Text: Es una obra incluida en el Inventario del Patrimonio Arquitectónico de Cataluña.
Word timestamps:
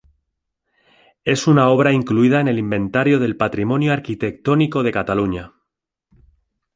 Es 1.25 1.45
una 1.45 1.69
obra 1.69 1.91
incluida 1.91 2.41
en 2.41 2.47
el 2.47 2.57
Inventario 2.57 3.19
del 3.19 3.37
Patrimonio 3.37 3.93
Arquitectónico 3.93 4.81
de 4.81 4.91
Cataluña. 4.91 5.53